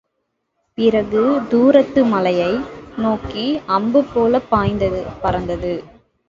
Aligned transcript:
பிறகு 0.77 1.21
தூரத்து 1.49 2.05
மலையை 2.05 2.49
நோக்கி 2.97 3.45
அம்பு 3.67 4.03
போலப் 4.13 4.49
பாய்ந்து 4.49 4.89
பறந்தது. 5.21 5.73